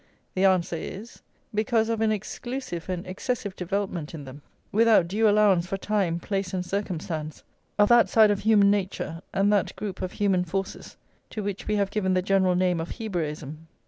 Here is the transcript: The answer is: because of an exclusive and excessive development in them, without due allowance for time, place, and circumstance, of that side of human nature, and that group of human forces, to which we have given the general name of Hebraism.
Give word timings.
The 0.33 0.45
answer 0.45 0.77
is: 0.77 1.21
because 1.53 1.87
of 1.87 2.01
an 2.01 2.11
exclusive 2.11 2.89
and 2.89 3.05
excessive 3.05 3.55
development 3.55 4.15
in 4.15 4.25
them, 4.25 4.41
without 4.71 5.07
due 5.07 5.29
allowance 5.29 5.67
for 5.67 5.77
time, 5.77 6.19
place, 6.19 6.55
and 6.55 6.65
circumstance, 6.65 7.43
of 7.77 7.89
that 7.89 8.09
side 8.09 8.31
of 8.31 8.39
human 8.39 8.71
nature, 8.71 9.21
and 9.31 9.53
that 9.53 9.75
group 9.75 10.01
of 10.01 10.13
human 10.13 10.43
forces, 10.43 10.97
to 11.29 11.43
which 11.43 11.67
we 11.67 11.75
have 11.75 11.91
given 11.91 12.15
the 12.15 12.23
general 12.23 12.55
name 12.55 12.79
of 12.81 12.97
Hebraism. 12.97 13.67